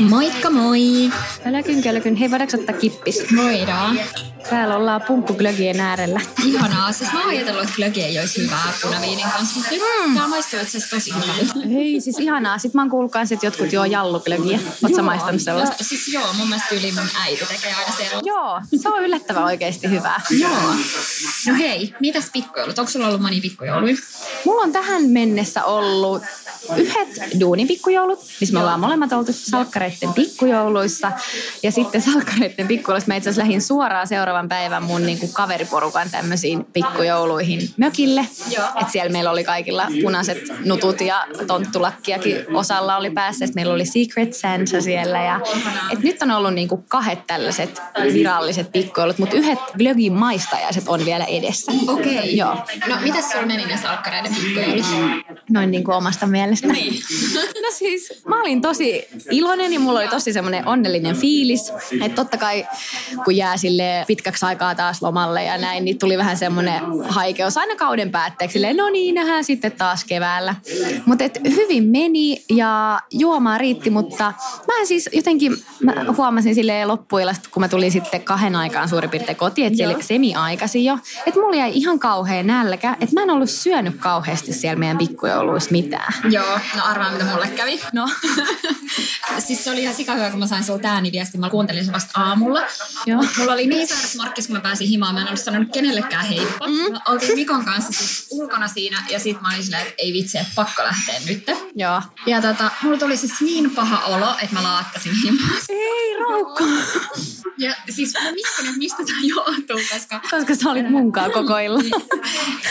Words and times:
Moikka 0.00 0.50
moi! 0.50 1.10
Kälkyn, 1.44 1.82
kälkyn. 1.82 2.16
Hei, 2.16 2.30
voidaanko 2.30 2.56
ottaa 2.56 2.76
kippis? 2.76 3.24
Voidaan. 3.36 3.98
Täällä 4.50 4.76
ollaan 4.76 5.02
punkkuglögien 5.02 5.80
äärellä. 5.80 6.20
Ihanaa. 6.44 6.92
Siis 6.92 7.12
mä 7.12 7.20
oon 7.20 7.28
ajatellut, 7.28 7.62
että 7.62 7.74
glögi 7.76 8.02
ei 8.02 8.18
olisi 8.18 8.42
hyvää 8.42 8.72
punaviinin 8.82 9.26
kanssa, 9.36 9.54
mutta 9.54 9.70
nyt 9.70 9.82
mm. 10.06 10.14
tää 10.14 10.28
maistuu 10.28 10.60
itse 10.60 10.78
asiassa 10.78 10.96
tosi 10.96 11.14
hyvältä. 11.14 11.68
Hei, 11.68 12.00
siis 12.00 12.18
ihanaa. 12.18 12.58
Sitten 12.58 12.78
mä 12.78 12.82
oon 12.82 12.90
kuullut 12.90 13.12
kans, 13.12 13.32
että 13.32 13.46
jotkut 13.46 13.72
juo 13.72 13.84
jalluglögiä. 13.84 14.58
Oot 14.82 14.94
sä 14.94 15.02
maistanut 15.02 15.42
sellaista? 15.42 15.76
Ja, 15.78 15.84
siis 15.84 16.08
joo, 16.08 16.32
mun 16.32 16.48
mielestä 16.48 16.74
yli 16.74 16.92
mun 16.92 17.08
äiti 17.20 17.44
tekee 17.46 17.74
aina 17.74 17.92
sellaista. 17.96 18.28
Joo, 18.28 18.60
se 18.82 18.88
on 18.88 19.02
yllättävän 19.04 19.44
oikeasti 19.44 19.90
hyvää. 19.90 20.20
Joo. 20.30 20.74
No 21.46 21.54
hei, 21.58 21.94
mitäs 22.00 22.30
pikkujoulut? 22.32 22.78
Onko 22.78 22.90
sulla 22.90 23.06
ollut 23.06 23.20
monia 23.20 23.40
pikkujouluja? 23.40 23.96
Mulla 24.44 24.62
on 24.62 24.72
tähän 24.72 25.02
mennessä 25.02 25.64
ollut 25.64 26.22
yhdet 26.76 27.08
duunin 27.40 27.68
pikkujoulut, 27.68 28.18
missä 28.40 28.52
me 28.52 28.60
ollaan 28.60 28.80
molemmat 28.80 29.12
oltu 29.12 29.32
salkkareiden 29.32 30.12
pikkujouluissa. 30.14 31.12
Ja 31.62 31.72
sitten 31.72 32.02
salkkareiden 32.02 32.68
pikkujouluissa 32.68 33.08
mä 33.08 33.16
itse 33.16 33.30
asiassa 33.30 33.42
lähdin 33.42 33.62
suoraan 33.62 34.06
seuraavan 34.06 34.48
päivän 34.48 34.82
mun 34.82 35.06
niin 35.06 35.18
kuin 35.18 35.32
kaveriporukan 35.32 36.10
tämmöisiin 36.10 36.64
pikkujouluihin 36.64 37.70
mökille. 37.76 38.26
Et 38.80 38.88
siellä 38.92 39.12
meillä 39.12 39.30
oli 39.30 39.44
kaikilla 39.44 39.86
punaiset 40.02 40.38
nutut 40.64 41.00
ja 41.00 41.24
tonttulakkiakin 41.46 42.36
osalla 42.54 42.96
oli 42.96 43.10
päässä. 43.10 43.46
Sitten 43.46 43.60
meillä 43.60 43.74
oli 43.74 43.86
Secret 43.86 44.34
Santa 44.34 44.80
siellä. 44.80 45.22
Ja, 45.22 45.40
et 45.92 45.98
nyt 45.98 46.22
on 46.22 46.30
ollut 46.30 46.54
niin 46.54 46.68
kuin 46.68 46.84
kahdet 46.88 47.26
tällaiset 47.26 47.82
viralliset 48.12 48.72
pikkujoulut, 48.72 49.18
mutta 49.18 49.36
yhdet 49.36 49.58
glögin 49.78 50.12
maistajaiset 50.12 50.88
on 50.88 51.04
vielä 51.04 51.24
edessä. 51.24 51.72
Okei. 51.88 52.36
Joo, 52.36 52.56
No 52.88 52.96
mitäs 53.00 53.30
sulla 53.30 53.46
meni 53.46 53.66
ne 53.66 53.76
salkkareiden 53.76 54.34
pikkujoulut? 54.34 55.26
noin 55.50 55.70
niin 55.70 55.84
kuin 55.84 55.94
omasta 55.94 56.26
mielestä. 56.26 56.47
Niin. 56.72 57.02
No 57.68 57.72
siis, 57.72 58.22
mä 58.26 58.40
olin 58.40 58.60
tosi 58.60 59.08
iloinen 59.30 59.72
ja 59.72 59.80
mulla 59.80 59.98
oli 59.98 60.08
tosi 60.08 60.32
semmoinen 60.32 60.68
onnellinen 60.68 61.16
fiilis. 61.16 61.72
Että 61.92 62.16
totta 62.16 62.36
kai, 62.36 62.66
kun 63.24 63.36
jää 63.36 63.56
sille 63.56 64.04
pitkäksi 64.06 64.46
aikaa 64.46 64.74
taas 64.74 65.02
lomalle 65.02 65.44
ja 65.44 65.58
näin, 65.58 65.84
niin 65.84 65.98
tuli 65.98 66.18
vähän 66.18 66.36
semmoinen 66.36 66.82
haikeus 67.08 67.56
aina 67.56 67.76
kauden 67.76 68.10
päätteeksi. 68.10 68.52
Silleen, 68.52 68.76
no 68.76 68.90
niin, 68.90 69.14
nähdään 69.14 69.44
sitten 69.44 69.72
taas 69.72 70.04
keväällä. 70.04 70.54
Mutta 71.06 71.24
hyvin 71.50 71.84
meni 71.84 72.44
ja 72.50 73.00
juomaa 73.12 73.58
riitti, 73.58 73.90
mutta 73.90 74.32
mä 74.66 74.80
en 74.80 74.86
siis 74.86 75.08
jotenkin, 75.12 75.52
mä 75.82 75.94
huomasin 76.16 76.54
silleen 76.54 76.88
loppuilasta, 76.88 77.48
kun 77.52 77.60
mä 77.60 77.68
tulin 77.68 77.92
sitten 77.92 78.22
kahden 78.22 78.56
aikaan 78.56 78.88
suurin 78.88 79.10
piirtein 79.10 79.36
kotiin, 79.36 79.66
että 79.66 79.76
siellä 79.76 79.96
semi-aikaisin 80.00 80.84
jo, 80.84 80.98
että 81.26 81.40
mulla 81.40 81.56
jäi 81.56 81.70
ihan 81.74 81.98
kauhean 81.98 82.46
nälkä, 82.46 82.96
että 83.00 83.14
mä 83.14 83.22
en 83.22 83.30
ollut 83.30 83.50
syönyt 83.50 83.94
kauheasti 83.98 84.52
siellä 84.52 84.78
meidän 84.78 84.98
pikkujouluissa 84.98 85.70
mitään. 85.70 86.14
Joo, 86.30 86.37
no 86.76 86.84
arvaa 86.84 87.12
mitä 87.12 87.24
mulle 87.24 87.48
kävi. 87.48 87.80
No. 87.92 88.08
siis 89.46 89.64
se 89.64 89.70
oli 89.70 89.82
ihan 89.82 89.94
sikahyvä, 89.94 90.30
kun 90.30 90.38
mä 90.38 90.46
sain 90.46 90.64
sulta 90.64 90.88
ääniviestin. 90.88 91.40
Mä 91.40 91.50
kuuntelin 91.50 91.84
sen 91.84 91.94
vasta 91.94 92.20
aamulla. 92.20 92.60
Joo. 93.06 93.24
Mulla 93.38 93.52
oli 93.52 93.66
niin 93.66 93.88
sairas 93.88 94.16
morkkis, 94.16 94.46
kun 94.46 94.56
mä 94.56 94.60
pääsin 94.60 94.88
himaan. 94.88 95.14
Mä 95.14 95.20
en 95.20 95.26
ollut 95.26 95.40
sanonut 95.40 95.68
kenellekään 95.72 96.26
heippa. 96.26 96.66
Mm. 96.66 96.92
Mä 96.92 97.00
oltiin 97.08 97.34
Mikon 97.34 97.64
kanssa 97.64 97.92
siis 97.92 98.26
ulkona 98.30 98.68
siinä 98.68 99.04
ja 99.10 99.18
sit 99.18 99.40
mä 99.40 99.48
olin 99.48 99.64
silleen, 99.64 99.82
että 99.82 99.94
ei 99.98 100.12
vitsi, 100.12 100.38
että 100.38 100.52
pakko 100.54 100.82
lähteä 100.82 101.20
nyt. 101.26 101.46
Joo. 101.74 102.02
Ja 102.26 102.42
tota, 102.42 102.70
mulla 102.82 102.98
tuli 102.98 103.16
siis 103.16 103.40
niin 103.40 103.70
paha 103.70 104.04
olo, 104.04 104.34
että 104.42 104.54
mä 104.54 104.62
laattasin 104.62 105.12
himasta. 105.24 105.72
Ei 105.72 106.16
raukka. 106.18 106.64
Ja 107.58 107.74
siis 107.90 108.14
mä 108.14 108.20
mietin, 108.20 108.66
että 108.66 108.78
mistä 108.78 109.02
tämä 109.06 109.18
johtuu, 109.22 109.80
koska... 109.92 110.20
Koska 110.30 110.54
sä 110.54 110.70
olit 110.70 110.90
munkaan 110.90 111.32
koko 111.32 111.58
illan. 111.58 111.84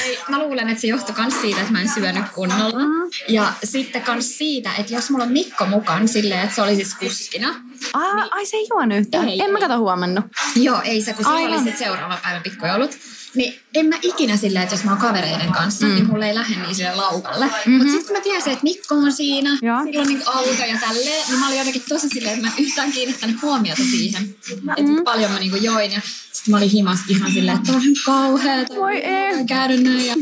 Ei, 0.06 0.20
mä 0.30 0.40
luulen, 0.40 0.70
että 0.70 0.82
se 0.82 0.88
johtui 0.88 1.16
myös 1.18 1.42
siitä, 1.42 1.62
että 1.62 1.74
mä 1.74 1.82
en 1.82 1.90
syönyt 1.90 2.30
kunnolla. 2.36 2.80
Mm. 2.80 3.10
Ja 3.28 3.54
sitten 3.64 4.04
myös 4.08 4.38
siitä, 4.38 4.74
että 4.74 4.94
jos 4.94 5.10
mulla 5.10 5.24
on 5.24 5.32
Mikko 5.32 5.66
mukaan 5.66 6.08
silleen, 6.08 6.42
että 6.42 6.56
se 6.56 6.62
oli 6.62 6.76
siis 6.76 6.96
kuskina. 6.96 7.56
Aa, 7.94 8.28
ai 8.32 8.46
se 8.46 8.58
ei 8.58 8.68
juonut 8.70 8.98
yhtään. 8.98 9.30
Ei. 9.30 9.42
en 9.42 9.52
mä 9.52 9.60
kato 9.60 9.78
huomannut. 9.78 10.26
Joo, 10.56 10.82
ei 10.82 11.02
se, 11.02 11.14
kun 11.14 11.26
se 11.26 11.32
oli 11.32 11.56
sitten 11.56 11.78
seuraava 11.78 12.18
päivän 12.24 12.44
pikkujoulut. 12.44 12.92
Niin 13.36 13.60
en 13.74 13.86
mä 13.86 13.96
ikinä 14.02 14.38
silleen, 14.38 14.64
että 14.64 14.76
jos 14.76 14.84
mä 14.84 14.92
oon 14.92 15.00
kavereiden 15.00 15.52
kanssa, 15.52 15.86
mm. 15.86 15.94
niin 15.94 16.08
mulle 16.08 16.28
ei 16.28 16.36
lähde 16.36 16.56
niin 16.56 16.76
sille 16.76 16.96
laukalle. 16.96 17.46
Mm-hmm. 17.46 17.74
Mutta 17.74 17.92
sitten 17.94 18.16
mä 18.16 18.22
tiesin, 18.22 18.54
että 18.54 18.64
Mikko 18.64 18.96
on 18.96 19.14
siinä, 19.14 19.58
Joo. 19.62 19.84
sillä 19.84 20.02
on 20.02 20.08
niinku 20.08 20.30
auto 20.30 20.64
ja 20.68 20.78
tälleen, 20.80 21.28
niin 21.28 21.40
mä 21.40 21.48
olin 21.48 21.58
jotenkin 21.58 21.84
tosi 21.90 22.10
silleen, 22.10 22.36
että 22.36 22.48
mä 22.48 22.54
en 22.58 22.64
yhtään 22.64 22.92
kiinnittänyt 22.92 23.42
huomiota 23.42 23.82
siihen. 23.92 24.24
Mm. 24.24 24.70
Että 24.70 25.04
paljon 25.04 25.32
mä 25.32 25.40
niinku 25.40 25.58
join 25.58 25.92
ja 25.92 26.02
sitten 26.32 26.52
mä 26.52 26.58
olin 26.58 26.70
himassa 26.70 27.06
ihan 27.10 27.32
silleen, 27.32 27.58
että 27.58 27.72
on 27.72 27.82
ihan 27.82 27.96
kauheeta. 28.06 28.76
Voi 28.76 28.98
ei. 28.98 29.46
Käydä 29.46 29.78
näin 29.78 30.06
ja 30.06 30.16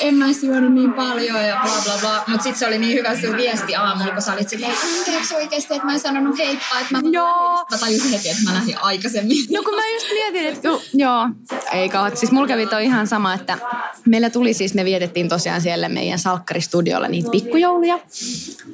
en 0.00 0.14
mä 0.14 0.26
juonut 0.42 0.72
niin 0.72 0.92
paljon 0.92 1.44
ja 1.44 1.60
bla 1.62 1.72
bla 1.84 1.98
bla. 2.00 2.24
Mutta 2.26 2.42
sitten 2.42 2.58
se 2.58 2.66
oli 2.66 2.78
niin 2.78 2.98
hyvä 2.98 3.20
sun 3.20 3.36
viesti 3.36 3.74
aamulla, 3.74 4.12
kun 4.12 4.22
sä 4.22 4.32
olit 4.32 4.48
silleen, 4.48 4.72
anteeksi 4.98 5.34
oikeasti, 5.34 5.74
että 5.74 5.86
mä 5.86 5.92
en 5.92 6.00
sanonut 6.00 6.38
heippa, 6.38 6.80
että 6.80 6.92
mä 6.92 7.00
Joo. 7.12 7.66
Mä 7.70 7.78
tajusin 7.78 8.10
heti, 8.10 8.28
että 8.28 8.42
mä 8.44 8.54
lähdin 8.54 8.78
aikaisemmin. 8.78 9.36
No 9.52 9.62
kun 9.62 9.74
mä 9.74 9.82
just 9.94 10.06
mietin, 10.12 10.46
että 10.46 10.68
kun, 10.68 10.80
joo, 10.94 11.28
ei 11.72 11.88
kauhean. 11.88 12.16
Siis 12.16 12.32
mulla 12.32 12.48
kävi 12.48 12.66
toi 12.66 12.84
ihan 12.84 13.06
sama, 13.06 13.34
että 13.34 13.58
meillä 14.06 14.30
tuli 14.30 14.54
siis, 14.54 14.74
me 14.74 14.84
vietettiin 14.84 15.28
tosiaan 15.28 15.60
siellä 15.60 15.88
meidän 15.88 16.18
salkkaristudiolla 16.18 17.08
niitä 17.08 17.30
pikkujouluja. 17.30 17.98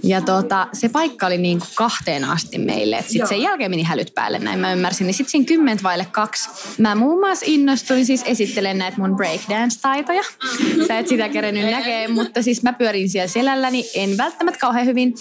Ja 0.02 0.20
tota, 0.20 0.66
se 0.72 0.88
paikka 0.88 1.26
oli 1.26 1.38
niin 1.38 1.58
kuin 1.58 1.68
kahteen 1.74 2.24
asti 2.24 2.58
meille. 2.58 3.04
Sitten 3.08 3.28
sen 3.28 3.42
jälkeen 3.42 3.70
meni 3.70 3.82
hälyt 3.82 4.14
päälle, 4.14 4.38
näin 4.38 4.58
mä 4.58 4.72
ymmärsin. 4.72 5.06
Niin 5.06 5.14
sitten 5.14 5.30
siinä 5.30 5.46
kymmentä 5.46 5.82
vaille 5.82 6.06
kaksi. 6.12 6.48
Mä 6.78 6.94
muun 6.94 7.20
muassa 7.20 7.44
innostuin 7.48 8.06
siis 8.06 8.22
esittelemään 8.26 8.78
näitä 8.78 8.98
mun 8.98 9.16
breakdance-taitoja. 9.16 10.22
Sä 10.86 10.98
et 10.98 11.08
sitä 11.12 11.28
kerennyt 11.28 11.70
näkee, 11.70 12.08
mutta 12.08 12.42
siis 12.42 12.62
mä 12.62 12.72
pyörin 12.72 13.10
siellä 13.10 13.28
selälläni. 13.28 13.84
En 13.94 14.16
välttämättä 14.16 14.60
kauhean 14.60 14.86
hyvin. 14.86 15.14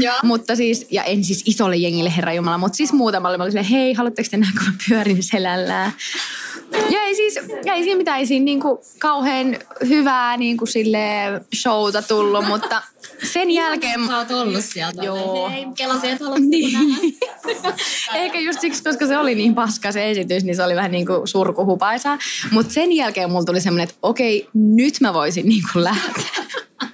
Joo. 0.00 0.14
Mutta 0.22 0.56
siis, 0.56 0.86
ja 0.90 1.04
en 1.04 1.24
siis 1.24 1.42
isolle 1.46 1.76
jengille, 1.76 2.12
herra 2.16 2.32
Jumala, 2.32 2.58
mutta 2.58 2.76
siis 2.76 2.92
muutamalle. 2.92 3.36
Mä 3.36 3.44
olin 3.44 3.52
silleen, 3.52 3.70
hei, 3.70 3.92
haluatteko 3.92 4.28
te 4.30 4.36
nähdä, 4.36 4.58
kun 4.58 4.66
mä 4.66 4.74
pyörin 4.88 5.22
selällään? 5.22 5.92
Ja 6.90 7.02
ei 7.02 7.14
siis, 7.14 7.38
ei 7.72 7.82
siinä 7.82 7.96
mitään, 7.96 8.18
ei 8.18 8.26
siinä 8.26 8.44
niinku 8.44 8.80
kauhean 8.98 9.56
hyvää 9.88 10.36
niinku 10.36 10.66
sille 10.66 10.98
showta 11.54 12.02
tullut, 12.02 12.46
mutta 12.46 12.82
sen 13.22 13.50
jälkeen... 13.50 14.06
Sä 14.06 14.18
oot 14.18 14.30
ollut 14.30 14.64
sieltä. 14.64 15.02
Joo. 15.02 15.50
Hei, 15.50 15.66
kelasin, 15.76 16.10
että 16.10 16.24
haluatko 16.24 16.46
Niin. 16.48 16.78
Ehkä 18.14 18.40
just 18.40 18.60
siksi, 18.60 18.82
koska 18.82 19.06
se 19.06 19.18
oli 19.18 19.34
niin 19.34 19.54
paska 19.54 19.92
se 19.92 20.10
esitys, 20.10 20.44
niin 20.44 20.56
se 20.56 20.64
oli 20.64 20.76
vähän 20.76 20.90
niin 20.90 21.06
kuin 21.06 21.28
surkuhupaisaa. 21.28 22.18
Mutta 22.50 22.72
sen 22.72 22.92
jälkeen 22.92 23.30
mulla 23.30 23.44
tuli 23.44 23.60
semmoinen, 23.60 23.88
että 23.88 23.98
okei, 24.02 24.48
nyt 24.54 24.94
mä 25.00 25.14
voisin 25.14 25.48
niin 25.48 25.62
kuin 25.72 25.84
lähteä. 25.84 26.44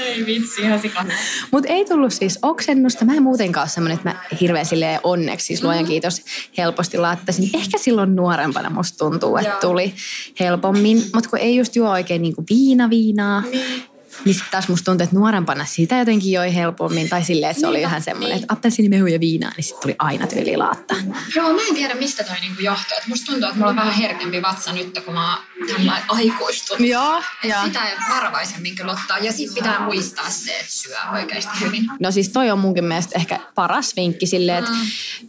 Ei 0.00 0.26
vitsi, 0.26 0.62
ihan 0.62 0.80
sikana. 0.80 1.14
Mutta 1.50 1.72
ei 1.72 1.84
tullut 1.84 2.12
siis 2.12 2.38
oksennusta. 2.42 3.04
Mä 3.04 3.14
en 3.14 3.22
muutenkaan 3.22 3.64
ole 3.64 3.68
semmoinen, 3.68 3.96
että 3.96 4.08
mä 4.08 4.20
hirveän 4.40 4.66
silleen 4.66 5.00
onneksi, 5.02 5.46
siis 5.46 5.62
luojan 5.62 5.84
kiitos, 5.84 6.22
helposti 6.58 6.98
laattaisin. 6.98 7.50
Ehkä 7.54 7.78
silloin 7.78 8.16
nuorempana 8.16 8.70
musta 8.70 8.98
tuntuu, 8.98 9.36
että 9.36 9.56
tuli 9.60 9.94
helpommin. 10.40 11.02
Mutta 11.14 11.30
kun 11.30 11.38
ei 11.38 11.56
just 11.56 11.76
juo 11.76 11.90
oikein 11.90 12.22
niinku 12.22 12.44
viina 12.50 12.90
viinaa, 12.90 13.40
niin 13.40 13.82
sitten 14.26 14.50
taas 14.50 14.68
musta 14.68 14.84
tuntuu, 14.84 15.04
että 15.04 15.16
nuorempana 15.16 15.64
sitä 15.64 15.98
jotenkin 15.98 16.32
joi 16.32 16.54
helpommin. 16.54 17.08
Tai 17.08 17.24
silleen, 17.24 17.50
että 17.50 17.60
se 17.60 17.66
oli 17.66 17.82
vähän 17.82 18.02
semmoinen, 18.02 18.36
niin. 18.36 18.42
että 18.42 18.54
appelsiinimehu 18.54 19.06
ja 19.06 19.20
viinaa, 19.20 19.52
niin 19.56 19.64
sitten 19.64 19.82
tuli 19.82 19.94
aina 19.98 20.26
tyyli 20.26 20.56
laattaa. 20.56 20.96
Joo, 21.36 21.52
mä 21.52 21.60
en 21.68 21.74
tiedä 21.74 21.94
mistä 21.94 22.24
toi 22.24 22.36
niinku 22.40 22.62
johtuu. 22.62 22.96
Et 22.98 23.06
musta 23.06 23.32
tuntuu, 23.32 23.48
että 23.48 23.58
mulla 23.58 23.70
on 23.70 23.76
vähän 23.76 23.94
herkempi 23.94 24.42
vatsa 24.42 24.72
nyt, 24.72 25.00
kun 25.04 25.14
mä 25.14 25.38
tällainen 25.66 26.04
aikuistunut. 26.08 26.88
Joo, 26.88 27.22
joo. 27.44 27.64
Sitä 27.64 27.80
varovaisemmin 28.08 28.76
kyllä 28.76 28.92
ottaa. 28.92 29.18
Ja 29.18 29.32
sit 29.32 29.54
pitää 29.54 29.84
muistaa 29.84 30.30
se, 30.30 30.52
että 30.52 30.72
syö 30.72 30.96
oikeasti 31.12 31.60
hyvin. 31.60 31.86
No 32.00 32.10
siis 32.10 32.28
toi 32.28 32.50
on 32.50 32.58
munkin 32.58 32.84
mielestä 32.84 33.18
ehkä 33.18 33.40
paras 33.54 33.96
vinkki 33.96 34.26
silleen, 34.26 34.58
että 34.58 34.70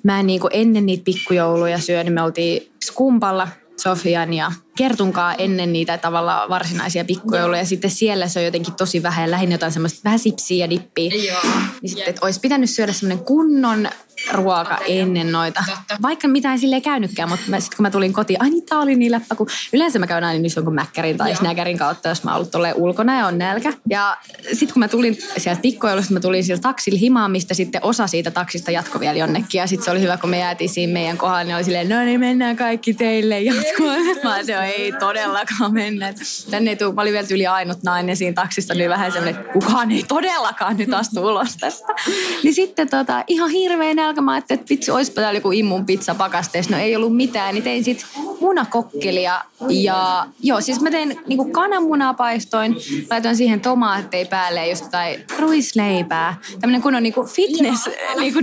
mä 0.04 0.20
en 0.20 0.28
niinku 0.28 0.50
ennen 0.54 0.86
niitä 0.86 1.04
pikkujouluja 1.04 1.80
syönyt. 1.80 2.14
Me 2.14 2.22
oltiin 2.22 2.72
skumpalla 2.86 3.48
Sofian 3.80 4.34
ja 4.34 4.52
Kertunkaa 4.78 5.34
ennen 5.34 5.74
niitä 5.74 5.98
tavallaan 5.98 6.50
varsinaisia 6.50 7.06
pikkujouluja. 7.06 7.66
Sitten 7.66 7.92
siellä 7.92 8.28
se 8.28 8.40
on 8.40 8.46
jotenkin 8.46 8.74
tosi 8.74 9.04
vähän 9.04 9.26
ja 9.26 9.32
lähinnä 9.32 9.54
jotain 9.54 9.72
semmoista 9.72 10.02
vähän 10.04 10.20
sipsiä 10.20 10.66
ja 10.66 10.70
dippiä. 10.70 11.12
Joo. 11.28 11.40
Niin 11.82 11.90
sitten, 11.90 12.10
että 12.10 12.26
olisi 12.26 12.40
pitänyt 12.40 12.70
syödä 12.70 12.94
semmoinen 12.94 13.26
kunnon 13.26 13.90
ruoka 14.32 14.78
ennen 14.88 15.32
noita. 15.32 15.64
Totta. 15.70 15.98
Vaikka 16.02 16.28
mitä 16.28 16.52
ei 16.52 16.58
silleen 16.58 16.82
käynytkään, 16.82 17.30
mutta 17.30 17.46
sitten 17.46 17.78
kun 17.78 17.84
mä 17.84 17.92
tulin 17.92 18.14
kotiin, 18.14 18.42
ai 18.42 18.50
niin 18.50 18.66
tää 18.66 18.80
oli 18.80 18.96
niin 18.96 19.12
läppä, 19.12 19.36
kun 19.36 19.48
yleensä 19.74 20.00
mä 20.00 20.08
käyn 20.08 20.24
aina 20.24 20.40
nyt 20.40 20.56
jonkun 20.56 20.76
mäkkärin 20.76 21.18
tai 21.18 21.36
snäkärin 21.36 21.78
kautta, 21.78 22.10
jos 22.10 22.24
mä 22.24 22.36
ollut 22.36 22.52
tolleen 22.52 22.76
ulkona 22.76 23.20
ja 23.20 23.28
on 23.28 23.38
nälkä. 23.38 23.74
Ja 23.90 24.18
sitten 24.44 24.74
kun 24.74 24.80
mä 24.80 24.88
tulin 24.88 25.18
sieltä 25.38 25.62
pikkujoulusta, 25.62 26.14
mä 26.14 26.20
tulin 26.20 26.44
sillä 26.44 26.62
taksilla 26.62 27.00
himaan, 27.00 27.32
mistä 27.32 27.54
sitten 27.54 27.84
osa 27.84 28.08
siitä 28.08 28.32
taksista 28.32 28.72
jatkoi 28.72 29.02
vielä 29.02 29.18
jonnekin. 29.18 29.60
Ja 29.60 29.68
sitten 29.68 29.86
se 29.86 29.92
oli 29.92 30.02
hyvä, 30.02 30.18
kun 30.18 30.30
me 30.30 30.40
jäätiin 30.40 30.70
siinä 30.70 30.94
meidän 30.94 31.18
kohdalla, 31.18 31.44
niin 31.44 31.56
oli 31.56 31.64
silleen, 31.64 31.90
no 31.90 32.02
niin 32.02 32.20
mennään 32.20 32.56
kaikki 32.56 32.94
teille 32.94 33.42
jatkoon. 33.42 34.00
Mä 34.24 34.40
että 34.40 34.66
ei 34.66 34.92
todellakaan 35.00 35.74
mennä. 35.74 36.14
Tänne 36.52 36.70
ei 36.70 36.76
tuu, 36.76 36.94
mä 36.94 37.02
olin 37.02 37.14
vielä 37.14 37.28
yli 37.32 37.48
ainut 37.48 37.84
nainen 37.84 38.18
siinä 38.18 38.34
taksista, 38.34 38.74
niin 38.74 38.90
vähän 38.90 39.12
semmoinen, 39.12 39.42
että 39.42 39.54
kukaan 39.54 39.92
ei 39.92 40.04
todellakaan 40.08 40.78
nyt 40.78 40.94
astu 40.94 41.22
ulos 41.22 41.58
tästä. 41.58 41.94
Niin 42.44 42.54
sitten 42.54 42.90
tota, 42.90 43.24
ihan 43.28 43.50
hirveä 43.50 43.94
mä 44.22 44.32
ajattelin, 44.32 44.60
että 44.60 44.70
vitsi, 44.70 44.92
olisipa 44.92 45.22
täällä 45.22 45.38
joku 45.38 45.52
immun 45.52 45.86
pizza 45.86 46.16
pakasteessa. 46.16 46.72
No 46.72 46.82
ei 46.82 46.96
ollut 46.96 47.16
mitään, 47.16 47.54
niin 47.54 47.64
tein 47.64 47.84
sitten 47.84 48.08
munakokkelia. 48.42 49.42
Ja 49.70 50.26
joo, 50.44 50.62
siis 50.62 50.82
mä 50.82 50.92
tein 50.92 51.20
niinku 51.28 51.46
kananmunaa 51.46 52.14
paistoin, 52.14 52.76
laitoin 53.10 53.36
siihen 53.36 53.62
tomaatteja 53.62 54.26
päälle 54.26 54.60
ja 54.60 54.70
just 54.70 54.84
jotain 54.84 55.26
ruisleipää. 55.40 56.36
Tämmönen 56.62 56.82
kun 56.82 56.96
on 56.96 57.04
niinku 57.04 57.24
fitness 57.24 57.90
niinku 58.20 58.40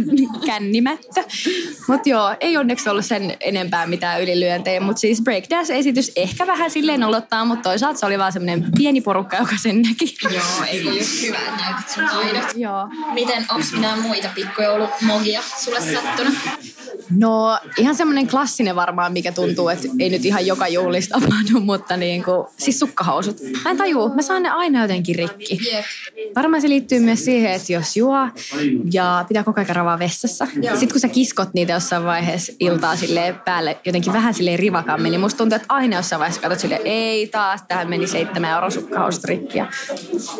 kännimättä. 0.47 1.25
Mutta 1.89 2.09
joo, 2.09 2.35
ei 2.41 2.57
onneksi 2.57 2.89
ollut 2.89 3.05
sen 3.05 3.37
enempää 3.41 3.87
mitään 3.87 4.23
ylilyöntejä, 4.23 4.81
mutta 4.81 5.01
siis 5.01 5.23
breakdance-esitys 5.23 6.13
ehkä 6.17 6.47
vähän 6.47 6.71
silleen 6.71 7.05
olottaa, 7.05 7.45
mutta 7.45 7.63
toisaalta 7.63 7.99
se 7.99 8.07
oli 8.07 8.19
vaan 8.19 8.33
semmoinen 8.33 8.73
pieni 8.79 9.01
porukka, 9.01 9.37
joka 9.37 9.57
sen 9.63 9.83
näki. 9.83 10.17
Joo, 10.23 10.67
ei 10.69 10.99
just 10.99 11.23
hyvä, 11.23 11.39
että 11.39 11.65
näytät 11.65 11.91
sun 11.91 12.05
taidot. 12.05 12.57
Joo. 12.57 12.89
Miten, 13.13 13.47
onks 13.51 13.73
mitään 13.73 14.03
muita 14.03 14.29
pikkujoulumogia 14.35 15.43
sulla 15.58 15.81
sattona. 15.81 16.31
No 17.11 17.58
ihan 17.79 17.94
semmoinen 17.94 18.26
klassinen 18.29 18.76
varmaan, 18.76 19.12
mikä 19.12 19.32
tuntuu, 19.32 19.69
että 19.69 19.88
ei 19.99 20.08
nyt 20.08 20.25
ihan 20.25 20.47
joka 20.47 20.69
juhlista 20.69 21.20
tapahdu, 21.20 21.61
mutta 21.70 21.97
niin 21.97 22.25
kuin, 22.25 22.47
siis 22.58 22.79
sukkahousut. 22.79 23.37
Mä 23.64 23.70
en 23.70 23.76
tajuu, 23.76 24.14
mä 24.14 24.23
saan 24.23 24.43
ne 24.43 24.50
aina 24.50 24.82
jotenkin 24.82 25.17
rikki. 25.17 25.58
Varmaan 26.37 26.62
se 26.62 26.69
liittyy 26.69 27.00
myös 27.00 27.25
siihen, 27.25 27.53
että 27.53 27.73
jos 27.73 27.97
juo 27.97 28.29
ja 28.93 29.25
pitää 29.29 29.44
koko 29.44 29.61
ajan 29.61 29.76
ravaa 29.76 29.99
vessassa. 29.99 30.47
Sitten 30.47 30.88
kun 30.93 31.00
sä 31.00 31.08
kiskot 31.08 31.49
niitä 31.55 31.73
jossain 31.73 32.05
vaiheessa 32.05 32.53
iltaa 32.61 32.97
silleen 32.97 33.35
päälle 33.44 33.79
jotenkin 33.85 34.12
vähän 34.12 34.35
silleen 34.35 34.58
rivakammin, 34.58 35.11
niin 35.11 35.20
musta 35.20 35.38
tuntuu, 35.38 35.56
että 35.56 35.67
aina 35.69 35.97
jossain 35.97 36.20
vaiheessa 36.20 36.41
katsot 36.43 36.61
silleen, 36.61 36.82
ei 36.85 37.26
taas, 37.26 37.62
tähän 37.69 37.88
meni 37.88 38.06
seitsemän 38.06 38.50
euroa 38.50 38.70
sukkahousut 38.70 39.25
rikki. 39.25 39.58
Ja 39.58 39.67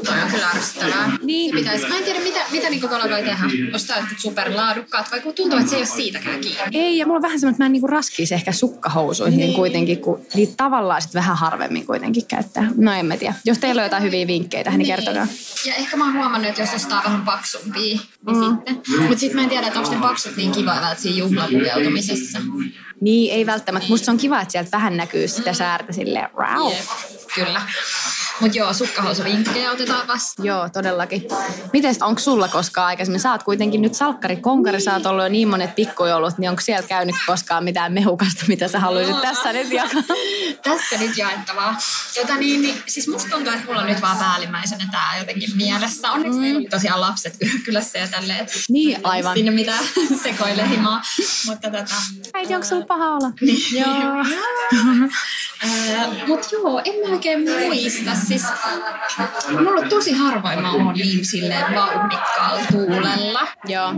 Toi 0.04 0.22
on 0.22 0.30
kyllä 0.30 0.46
ärsyttävää. 0.54 1.12
Niin. 1.22 1.54
Pitäis, 1.54 1.88
mä 1.88 1.98
en 1.98 2.04
tiedä, 2.04 2.20
mitä, 2.20 2.40
mitä 2.52 2.70
niinku 2.70 2.88
tuolla 2.88 3.10
voi 3.10 3.22
tehdä. 3.22 3.44
Ostaa 3.74 3.98
jotkut 3.98 4.18
superlaadukkaat, 4.18 5.10
vai 5.10 5.20
kun 5.20 5.34
tuntuu, 5.34 5.58
että 5.58 5.70
se 5.70 5.76
ei 5.76 5.82
ole 5.82 5.86
siitäkään 5.86 6.40
kiinni. 6.40 6.55
Ei, 6.72 6.98
ja 6.98 7.06
mulla 7.06 7.16
on 7.16 7.22
vähän 7.22 7.40
semmoinen, 7.40 7.54
että 7.54 7.62
mä 7.62 7.66
en 7.66 7.72
niinku 7.72 7.86
raskisi 7.86 8.34
ehkä 8.34 8.52
sukkahousuihin 8.52 9.38
niin. 9.38 9.54
kuitenkin, 9.54 9.98
kun 10.00 10.20
niitä 10.34 10.54
tavallaan 10.56 11.02
sit 11.02 11.14
vähän 11.14 11.36
harvemmin 11.36 11.86
kuitenkin 11.86 12.26
käyttää. 12.26 12.68
No 12.76 12.92
en 12.92 13.06
mä 13.06 13.16
tiedä. 13.16 13.34
Jos 13.44 13.58
teillä 13.58 13.80
on 13.80 13.86
jotain 13.86 14.02
hyviä 14.02 14.26
vinkkejä 14.26 14.64
tähän, 14.64 14.78
niin 14.78 14.86
kertokaa. 14.86 15.26
Ja 15.66 15.74
ehkä 15.74 15.96
mä 15.96 16.04
oon 16.04 16.14
huomannut, 16.14 16.48
että 16.48 16.62
jos 16.62 16.74
ostaa 16.74 17.02
vähän 17.04 17.22
paksumpia, 17.22 17.80
niin 17.82 18.00
mm. 18.26 18.44
sitten. 18.44 18.82
Mutta 18.98 19.18
sitten 19.18 19.36
mä 19.36 19.42
en 19.42 19.48
tiedä, 19.48 19.66
että 19.66 19.78
onko 19.78 19.90
ne 19.90 20.00
paksut 20.00 20.36
niin 20.36 20.52
kiva 20.52 20.70
välttämättä 20.70 21.02
siinä 21.02 21.18
juhlapukeutumisessa. 21.18 22.38
Niin, 23.00 23.32
ei 23.32 23.46
välttämättä. 23.46 23.88
Musta 23.88 24.04
se 24.04 24.10
on 24.10 24.16
kiva, 24.16 24.40
että 24.40 24.52
sieltä 24.52 24.70
vähän 24.72 24.96
näkyy 24.96 25.28
sitä 25.28 25.52
säärtä 25.52 25.92
silleen, 25.92 26.28
wow. 26.36 26.72
Jep, 26.72 26.84
kyllä. 27.34 27.62
Mutta 28.40 28.58
joo, 28.58 28.72
sukkahousuvinkkejä 28.72 29.72
otetaan 29.72 30.06
vastaan. 30.08 30.46
Joo, 30.46 30.68
todellakin. 30.68 31.22
Miten 31.72 31.94
onko 32.00 32.18
sulla 32.18 32.48
koskaan 32.48 32.86
aikaisemmin? 32.86 33.20
Sä 33.20 33.32
oot 33.32 33.42
kuitenkin 33.42 33.82
nyt 33.82 33.94
salkkari 33.94 34.36
konkari, 34.36 34.80
sä 34.80 34.94
oot 34.94 35.06
ollut 35.06 35.24
jo 35.24 35.28
niin 35.28 35.48
monet 35.48 35.74
pikkujoulut, 35.74 36.38
niin 36.38 36.50
onko 36.50 36.62
sieltä 36.62 36.88
käynyt 36.88 37.14
koskaan 37.26 37.64
mitään 37.64 37.92
mehukasta, 37.92 38.44
mitä 38.48 38.68
sä 38.68 38.80
haluaisit 38.80 39.20
tässä 39.20 39.52
nyt 39.52 39.72
jakaa? 39.72 40.02
Tässä 40.62 40.98
nyt 40.98 41.18
jaettavaa. 41.18 41.76
Tota 42.14 42.36
niin, 42.36 42.62
niin, 42.62 42.82
siis 42.86 43.08
musta 43.08 43.30
tuntuu, 43.30 43.52
että 43.52 43.66
mulla 43.66 43.80
on 43.80 43.86
nyt 43.86 44.02
vaan 44.02 44.16
päällimmäisenä 44.16 44.84
tää 44.90 45.18
jotenkin 45.18 45.56
mielessä. 45.56 46.12
Onneksi 46.12 46.38
mm. 46.38 46.44
meillä 46.44 46.68
tosiaan 46.70 47.00
lapset 47.00 47.36
kylässä 47.64 47.98
ja 47.98 48.08
tälleen. 48.08 48.46
Niin, 48.68 48.98
aivan. 49.02 49.36
Sinne 49.36 49.50
mitään 49.50 49.84
sekoile 50.24 50.68
himaa. 50.68 51.02
Mutta 51.46 51.70
tota, 51.70 51.94
Äiti, 52.34 52.54
onko 52.54 52.66
sulla 52.66 52.86
paha 52.86 53.08
olla? 53.10 53.30
Joo. 53.72 54.24
Mutta 56.26 56.48
joo, 56.52 56.82
en 56.84 56.94
mä 57.08 57.12
oikein 57.14 57.40
muista. 57.40 58.10
Siis, 58.26 58.42
mulla 59.50 59.88
tosi 59.88 60.12
harvoin 60.12 60.62
mä 60.62 60.72
oon 60.72 60.94
niin 60.94 61.24
silleen 61.26 61.74
vauhdikkaalla 61.74 62.60
tuulella. 62.72 63.48
Joo. 63.68 63.94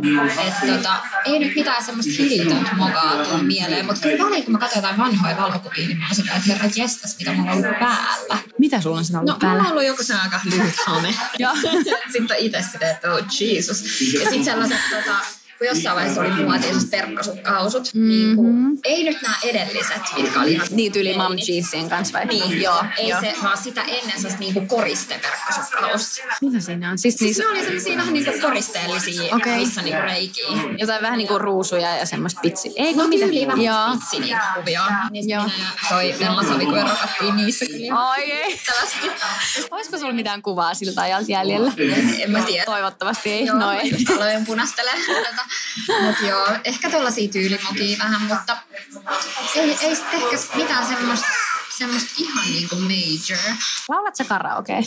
Että 0.47 0.67
tota, 0.77 0.97
ei 1.25 1.39
nyt 1.39 1.55
mitään 1.55 1.85
semmoista 1.85 2.13
hillitöntä 2.19 2.75
mokaa 2.77 3.25
tuu 3.25 3.39
mieleen. 3.43 3.87
Mutta 3.87 4.01
kyllä 4.03 4.25
väliin, 4.25 4.45
kun 4.45 4.53
mä 4.53 4.59
katson 4.59 4.79
jotain 4.83 4.99
vanhoja 4.99 5.37
valokuvia, 5.37 5.87
niin 5.89 5.99
mä 5.99 6.07
oon 6.07 6.15
sitä, 6.15 6.33
että 6.37 6.53
herra 6.53 6.71
jestas, 6.77 7.17
mitä 7.19 7.33
mulla 7.33 7.53
on 7.53 7.59
ollut 7.65 7.79
päällä. 7.79 8.37
Mitä 8.59 8.81
sulla 8.81 8.99
on 8.99 9.05
sitä 9.05 9.19
ollut 9.19 9.33
No, 9.35 9.39
päällä? 9.39 9.55
mulla 9.57 9.69
on 9.69 9.73
ollut 9.73 9.87
joku 9.87 10.03
se 10.03 10.15
aika 10.15 10.41
lyhyt 10.45 10.75
hame. 10.87 11.15
Joo. 11.39 11.53
sitten 12.13 12.37
on 12.37 12.37
itse 12.39 12.63
silleen, 12.73 12.91
että 12.95 13.13
oh 13.13 13.21
Jesus. 13.41 13.83
Ja 14.15 14.21
sitten 14.21 14.45
sellaiset, 14.45 14.79
tota, 14.91 15.17
kun 15.59 15.67
jossain 15.67 15.97
vaiheessa 15.97 16.21
oli 16.21 16.31
muotiset 16.31 16.91
verkkosukkahousut, 16.93 17.85
mm-hmm. 17.95 18.09
niin 18.09 18.37
kuin, 18.37 18.79
ei 18.85 19.05
nyt 19.05 19.23
nämä 19.23 19.35
edelliset, 19.45 20.03
mitkä 20.17 20.41
oli 20.41 20.53
ihan... 20.53 20.67
Niin 20.71 20.93
tyyli 20.93 21.17
mom 21.17 21.33
jeansien 21.49 21.89
kanssa 21.89 22.19
vai? 22.19 22.27
Niin, 22.27 22.63
joo. 22.63 22.85
Ei 22.97 23.09
joo. 23.09 23.21
se, 23.21 23.35
vaan 23.43 23.59
sitä 23.59 23.83
ennen 23.83 24.21
se 24.21 24.29
niinku 24.39 24.67
koristeverkkosukkahousut. 24.67 26.25
Mitä 26.41 26.61
siinä 26.61 26.91
on? 26.91 26.99
Siis, 26.99 27.15
Siis 27.15 27.37
siis 27.37 27.47
ne 27.47 27.53
oli 27.53 27.65
sellaisia 27.65 27.97
vähän 27.97 28.13
niinku 28.15 28.31
koristeellisia, 28.41 29.23
Okei. 29.23 29.37
okay. 29.37 29.57
missä 29.57 29.83
niinku 29.83 30.03
reikiä. 30.03 30.47
jotain 30.79 31.03
vähän 31.03 31.19
niinku 31.19 31.39
ruusuja 31.39 31.97
ja 31.97 32.07
semmoista 32.07 32.41
pitsi. 32.41 32.73
Ei 32.77 32.95
No 32.95 33.01
kun 33.01 33.09
mitä? 33.09 33.25
tyyliin 33.25 33.49
vähän 33.49 33.65
Joo. 33.65 33.91
pitsi 33.93 34.19
niitä 34.19 34.53
kuvia. 34.55 34.83
Niin 35.11 35.29
Joo. 35.29 35.45
minä 35.45 35.55
ja 35.59 36.35
toi 36.35 36.49
Saviku 36.49 36.75
erokattiin 36.75 37.37
niissä 37.37 37.67
kyllä. 37.67 38.01
Ai 38.01 38.33
ei. 38.33 38.61
Olisiko 39.71 39.99
sulla 39.99 40.13
mitään 40.13 40.43
kuvaa 40.43 40.75
siltä 40.75 41.01
ajalta 41.01 41.33
jäljellä? 41.33 41.73
En 42.19 42.31
mä 42.31 42.43
tiedä. 42.43 42.65
Toivottavasti 42.65 43.31
ei. 43.31 43.47
Joo, 43.47 43.57
no 43.57 43.81
just 43.81 44.11
aloin 44.11 44.47
punastele 44.47 44.91
tätä. 45.87 46.01
Mut 46.03 46.17
joo, 46.29 46.47
ehkä 46.65 46.91
tuollaisia 46.91 47.29
tyylimokia 47.29 47.99
vähän, 47.99 48.23
mutta 48.23 48.57
ei, 49.55 49.79
ei 49.83 49.97
sitten 49.97 50.21
ehkä 50.21 50.57
mitään 50.57 50.87
semmoista 50.87 51.27
semmoista 51.79 52.11
ihan 52.19 52.45
niinku 52.45 52.77
major. 52.77 53.57
Laulat 53.89 54.17
sä 54.17 54.25
karaoke? 54.25 54.79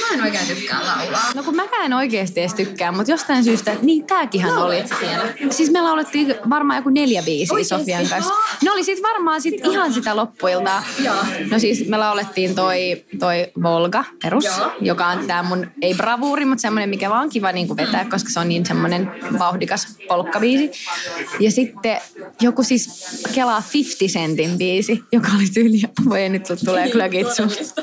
Mä 0.00 0.14
en 0.14 0.22
oikein 0.22 0.46
tykkää 0.46 0.86
laulaa. 0.86 1.32
No 1.34 1.42
kun 1.42 1.56
mäkään 1.56 1.86
en 1.86 1.92
oikeasti 1.92 2.40
edes 2.40 2.54
tykkää, 2.54 2.92
mutta 2.92 3.10
jostain 3.10 3.44
syystä, 3.44 3.76
niin 3.82 4.06
tääkinhän 4.06 4.50
oli. 4.50 4.58
Lauloit 4.58 4.88
sä 4.88 4.94
siellä? 5.00 5.24
Siis 5.50 5.70
me 5.70 5.80
laulettiin 5.80 6.34
varmaan 6.50 6.76
joku 6.76 6.88
neljä 6.88 7.22
biisiä 7.22 7.54
Oikeesti? 7.54 7.78
Sofian 7.78 8.06
kanssa. 8.06 8.34
Ne 8.62 8.70
oli 8.72 8.84
sit 8.84 9.02
varmaan 9.02 9.42
sit 9.42 9.54
ihan 9.66 9.92
sitä 9.92 10.16
loppuiltaa. 10.16 10.82
Joo. 11.04 11.16
No 11.50 11.58
siis 11.58 11.88
me 11.88 11.96
laulettiin 11.96 12.54
toi, 12.54 13.04
toi 13.18 13.46
Volga 13.62 14.04
perus, 14.22 14.44
Joo. 14.44 14.72
joka 14.80 15.06
on 15.06 15.26
tää 15.26 15.42
mun, 15.42 15.66
ei 15.82 15.94
bravuuri, 15.94 16.44
mutta 16.44 16.62
semmonen, 16.62 16.88
mikä 16.88 17.10
vaan 17.10 17.22
on 17.22 17.28
kiva 17.30 17.52
niinku 17.52 17.76
vetää, 17.76 18.04
koska 18.04 18.30
se 18.30 18.40
on 18.40 18.48
niin 18.48 18.66
semmonen 18.66 19.10
vauhdikas 19.38 19.96
polkkabiisi. 20.08 20.70
Ja 21.40 21.50
sitten 21.50 22.00
joku 22.40 22.62
siis 22.62 23.06
kelaa 23.34 23.62
50 23.74 24.18
Centin 24.18 24.58
biisi, 24.58 25.02
joka 25.12 25.28
oli 25.36 25.46
tyyli, 25.54 25.82
voi 26.08 26.28
nyt 26.28 26.42
tulee 26.64 26.90
klögit 26.90 27.26
susta. 27.34 27.82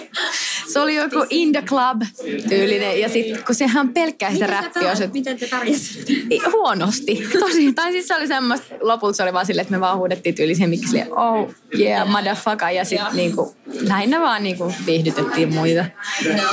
Se 0.75 0.79
oli 0.79 0.96
joku 0.96 1.25
In 1.29 1.51
the 1.51 1.62
Club 1.62 2.01
tyylinen 2.50 3.00
ja 3.00 3.10
sitten 3.10 3.44
kun 3.46 3.55
sehän 3.55 3.88
on 3.88 3.94
pelkkää 3.94 4.32
sitä 4.32 4.48
räppiosuutta. 4.48 5.13
Miten 5.13 5.38
te 5.38 5.48
pärjäsitte? 5.48 6.13
Huonosti. 6.51 7.27
Tosi. 7.39 7.74
Tai 7.74 7.91
siis 7.91 8.08
se 8.08 8.15
oli 8.15 8.27
semmoista, 8.27 8.75
lopulta 8.82 9.15
se 9.15 9.24
oli 9.24 9.34
vaan 9.34 9.46
silleen, 9.46 9.62
että 9.62 9.72
me 9.72 9.79
vaan 9.79 9.98
huudettiin 9.98 10.36
tyyli 10.36 10.55
silleen, 10.55 11.17
oh 11.17 11.53
yeah, 11.79 12.10
motherfucker. 12.10 12.70
Ja 12.70 12.86
sitten 12.86 13.15
niinku, 13.15 13.55
lähinnä 13.82 14.22
vaan 14.22 14.44
niinku 14.44 14.74
viihdytettiin 14.86 15.53
muita. 15.53 15.86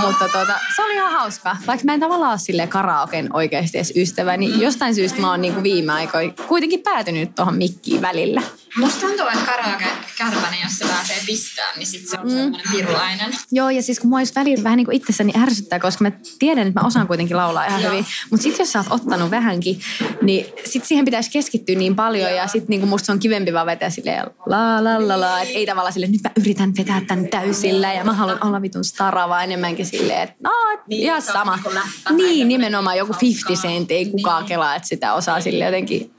Mutta 0.01 0.25
tota, 0.25 0.55
se 0.77 0.83
oli 0.83 0.95
ihan 0.95 1.13
hauskaa. 1.13 1.57
Vaikka 1.67 1.85
mä 1.85 1.95
en 1.95 2.01
tavallaan 2.01 2.31
ole 2.31 2.39
silleen 2.39 2.69
karaoken 2.69 3.37
oikeasti 3.37 3.79
edes 3.79 3.93
ystävä, 3.97 4.37
niin 4.37 4.61
jostain 4.61 4.95
syystä 4.95 5.21
mä 5.21 5.31
oon 5.31 5.43
niinku 5.43 5.63
viime 5.63 5.93
aikoina 5.93 6.33
kuitenkin 6.49 6.81
päätynyt 6.81 7.35
tuohon 7.35 7.57
mikkiin 7.57 8.03
välillä. 8.03 8.43
Musta 8.77 9.01
tuntuu, 9.07 9.27
että 9.27 9.47
karaoke 9.47 9.85
kärpänen, 10.19 10.59
jos 10.63 10.79
se 10.79 10.85
pääsee 10.85 11.17
pistään, 11.27 11.79
niin 11.79 11.87
sit 11.87 12.09
se 12.09 12.19
on 12.19 12.27
mm. 12.27 12.31
semmoinen 12.31 12.73
pirulainen. 12.73 13.33
Joo, 13.53 13.71
ja 13.71 13.83
siis 13.83 14.01
kun 14.01 14.11
mua 14.11 14.19
olisi 14.19 14.35
välillä 14.35 14.65
vähän 14.65 14.77
niin 14.77 14.85
kuin 14.85 14.97
itsessäni 14.97 15.33
ärsyttää, 15.43 15.81
koska 15.81 16.05
mä 16.05 16.13
tiedän, 16.39 16.67
että 16.67 16.81
mä 16.81 16.87
osaan 16.87 17.07
kuitenkin 17.07 17.37
laulaa 17.37 17.67
ihan 17.67 17.83
Joo. 17.83 17.91
hyvin. 17.91 18.07
Mutta 18.31 18.43
sitten 18.43 18.59
jos 18.65 18.73
sä 18.73 18.79
oot 18.79 18.87
ottanut 18.91 19.31
vähänkin, 19.31 19.81
niin 20.23 20.47
sit 20.65 20.85
siihen 20.85 21.05
pitäisi 21.05 21.31
keskittyä 21.31 21.75
niin 21.75 21.97
paljon. 21.97 22.35
Ja 22.35 22.47
sitten 22.47 22.69
niin 22.69 22.89
musta 22.89 23.07
se 23.07 23.13
on 23.13 23.19
kivempi 23.19 23.53
vaan 23.53 23.67
vetää 23.67 23.91
silleen 23.91 24.27
la 24.47 24.85
la 24.85 25.09
la 25.09 25.21
la. 25.21 25.41
Että 25.41 25.59
ei 25.59 25.67
tavallaan 25.67 25.93
silleen, 25.93 26.13
nyt 26.13 26.23
mä 26.25 26.31
yritän 26.41 26.73
vetää 26.79 27.01
tän 27.17 27.29
täysillä 27.29 27.93
ja 27.93 28.05
mä 28.05 28.13
haluan 28.13 28.47
olla 28.47 28.63
vitun 28.63 28.85
stara, 28.85 29.29
vaan 29.29 29.45
enemmänkin 29.45 29.87
silleen, 29.87 30.23
että 30.23 30.35
no, 30.43 30.51
Niin, 30.69 30.81
niin, 30.87 31.03
ihan 31.03 31.23
sama. 31.23 31.57
niinku 31.57 31.71
Niin, 32.17 32.49
nimenomaan 32.49 32.99
joku 32.99 33.15
50 33.21 33.69
cent, 33.69 33.91
ei 33.91 34.07
kukaan 34.07 34.45
kelaa, 34.45 34.75
että 34.75 34.89
sitä 34.89 35.13
osaa 35.15 35.41
sille 35.41 35.65
jotenkin 35.65 36.15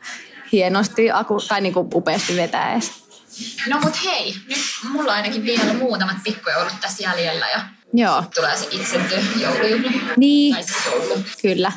hienosti 0.51 1.11
aku, 1.11 1.39
tai 1.47 1.61
niin 1.61 1.73
kuin 1.73 1.87
upeasti 1.93 2.35
vetää 2.35 2.73
edes. 2.73 2.91
No 3.69 3.79
mut 3.79 3.93
hei, 4.05 4.35
nyt 4.49 4.57
mulla 4.89 5.11
on 5.11 5.17
ainakin 5.17 5.43
vielä 5.45 5.73
muutamat 5.73 6.17
pikkujoulut 6.23 6.73
tässä 6.81 7.03
jäljellä 7.03 7.45
ja 7.49 7.61
Joo, 7.93 8.23
tulee 8.35 8.57
se 8.57 8.67
itse 8.71 8.99
joulujuhla. 9.41 10.13
niin, 10.17 10.53
Tai 10.55 10.63
siis 10.63 10.85
joulu. 10.85 11.23
kyllä. 11.41 11.71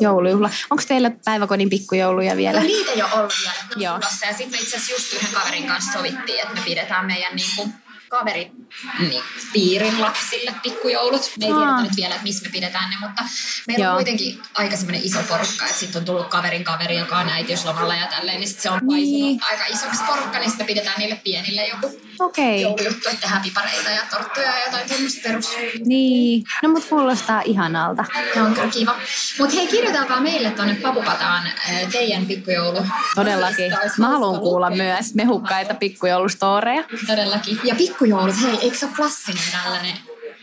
joulujuhla. 0.00 0.50
Onko 0.70 0.82
teillä 0.88 1.10
päiväkodin 1.24 1.70
pikkujouluja 1.70 2.36
vielä? 2.36 2.60
No 2.60 2.66
niitä 2.66 2.90
ole 2.92 3.12
ollut 3.14 3.32
vielä, 3.42 3.84
Joo. 3.84 3.98
tulossa. 3.98 4.26
Ja 4.26 4.32
sitten 4.32 4.50
me 4.50 4.58
itse 4.58 4.76
asiassa 4.76 4.92
just 4.92 5.12
yhden 5.12 5.34
kaverin 5.40 5.66
kanssa 5.66 5.92
sovittiin, 5.92 6.40
että 6.42 6.54
me 6.54 6.60
pidetään 6.64 7.06
meidän 7.06 7.36
niin 7.36 7.48
kuin, 7.56 7.74
kaveri 8.08 8.50
niin, 8.98 9.22
piirin 9.52 10.00
lapsille 10.00 10.54
pikkujoulut. 10.62 11.30
Me 11.38 11.46
ei 11.46 11.52
Aa. 11.52 11.58
tiedetä 11.58 11.82
nyt 11.82 11.96
vielä, 11.96 12.14
että 12.14 12.22
missä 12.24 12.44
me 12.46 12.52
pidetään 12.52 12.90
ne, 12.90 12.96
mutta 13.00 13.22
meillä 13.68 13.84
Joo. 13.84 13.90
on 13.92 13.96
kuitenkin 13.96 14.38
aika 14.54 14.76
semmoinen 14.76 15.04
iso 15.04 15.18
porukka, 15.28 15.64
että 15.66 15.78
sitten 15.78 16.00
on 16.00 16.04
tullut 16.06 16.26
kaverin 16.28 16.64
kaveri, 16.64 16.98
joka 16.98 17.18
on 17.18 17.28
äitiyslomalla 17.28 17.94
ja 17.94 18.06
tälleen, 18.06 18.40
niin 18.40 18.48
sit 18.48 18.60
se 18.60 18.70
on 18.70 18.80
paisunut 18.86 19.20
Niin. 19.20 19.40
aika 19.50 19.64
isoksi 19.66 20.02
porukka, 20.06 20.38
niin 20.38 20.50
sitten 20.50 20.66
pidetään 20.66 20.98
niille 20.98 21.20
pienille 21.24 21.66
joku 21.68 22.00
Okei. 22.20 22.60
joulujuttu, 22.62 23.08
että 23.08 23.20
tehdään 23.20 23.42
pipareita 23.42 23.90
ja 23.90 24.02
torttuja 24.10 24.46
ja 24.58 24.64
jotain 24.66 24.88
tämmöistä 24.88 25.20
perus. 25.28 25.50
Niin. 25.84 26.44
No 26.62 26.68
mut 26.68 26.84
kuulostaa 26.84 27.42
ihanalta. 27.44 28.04
Se 28.34 28.42
on 28.42 28.54
kyllä 28.54 28.68
kiva. 28.70 28.96
Mutta 29.38 29.56
hei, 29.56 29.66
kirjoitelkaa 29.66 30.20
meille 30.20 30.50
tuonne 30.50 30.74
Papukataan 30.74 31.46
äh, 31.46 31.90
teidän 31.92 32.26
pikkujoulu. 32.26 32.86
Todellakin. 33.14 33.70
Sitä 33.70 33.90
Mä 33.98 34.08
haluan 34.08 34.40
kuulla 34.40 34.70
myös 34.70 35.14
mehukkaita 35.14 35.74
pikkujoulustooreja. 35.74 36.84
Todellakin. 37.06 37.60
Ja 37.64 37.74
pikkujoulut, 37.94 38.42
hei, 38.42 38.58
eikö 38.62 38.76
se 38.76 38.86
ole 38.86 38.94
klassinen 38.96 39.42
tällainen 39.52 39.96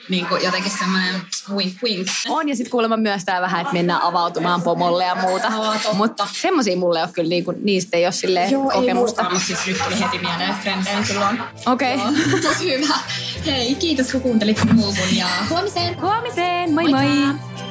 niin 0.09 0.25
kuin 0.25 0.43
jotenkin 0.43 0.71
semmoinen 0.79 1.21
wink 1.49 1.73
wink? 1.83 2.07
On 2.29 2.49
ja 2.49 2.55
sitten 2.55 2.71
kuulemma 2.71 2.97
myös 2.97 3.25
tää 3.25 3.41
vähän, 3.41 3.61
että 3.61 3.73
mennään 3.73 4.01
avautumaan 4.01 4.61
pomolle 4.61 5.05
ja 5.05 5.15
muuta. 5.15 5.51
Totta. 5.51 5.93
Mutta 5.93 6.27
semmosia 6.31 6.77
mulle 6.77 6.99
ei 6.99 7.03
ole 7.03 7.11
kyllä, 7.13 7.29
niinku, 7.29 7.53
niistä 7.63 7.97
ei 7.97 8.05
ole 8.05 8.11
silleen 8.11 8.53
kokemusta. 8.73 9.23
mutta 9.23 9.39
siis 9.39 9.65
nyt 9.65 9.77
tuli 9.83 9.99
heti 9.99 10.17
mieleen, 10.17 10.49
että 10.49 10.61
frendejä 10.61 11.03
kyllä 11.07 11.27
on. 11.29 11.43
Okei. 11.65 11.95
Okay. 11.95 12.11
Mut 12.31 12.59
hyvä. 12.59 12.95
Hei, 13.45 13.75
kiitos 13.75 14.11
kun 14.11 14.21
kuuntelit 14.21 14.63
Muukun 14.73 15.17
ja 15.17 15.27
huomiseen. 15.49 16.01
Huomiseen, 16.01 16.73
moi 16.73 16.89
moi! 16.89 17.05
Moikka! 17.05 17.70